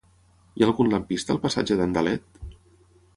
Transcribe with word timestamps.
Hi 0.59 0.63
ha 0.63 0.67
algun 0.69 0.89
lampista 0.93 1.35
al 1.37 1.41
passatge 1.45 1.77
d'Andalet? 1.83 2.41